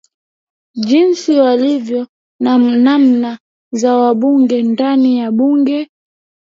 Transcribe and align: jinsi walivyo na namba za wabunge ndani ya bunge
jinsi 0.87 1.39
walivyo 1.39 2.07
na 2.39 2.57
namba 2.57 3.39
za 3.71 3.95
wabunge 3.97 4.61
ndani 4.63 5.17
ya 5.19 5.31
bunge 5.31 5.89